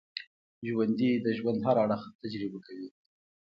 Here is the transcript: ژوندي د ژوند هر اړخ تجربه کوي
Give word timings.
ژوندي 0.67 1.11
د 1.25 1.27
ژوند 1.37 1.59
هر 1.67 1.77
اړخ 1.83 2.01
تجربه 2.21 2.59
کوي 2.65 2.87